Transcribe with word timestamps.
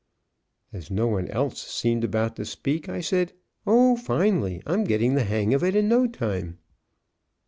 As 0.73 0.89
no 0.89 1.05
one 1.05 1.27
else 1.27 1.61
seemed 1.71 2.03
about 2.03 2.35
to 2.37 2.43
speak, 2.45 2.89
I 2.89 3.01
said: 3.01 3.33
"Oh, 3.67 3.95
finely, 3.95 4.63
I'm 4.65 4.83
getting 4.83 5.13
the 5.13 5.25
hang 5.25 5.53
of 5.53 5.63
it 5.63 5.75
in 5.75 5.87
no 5.87 6.07
time." 6.07 6.57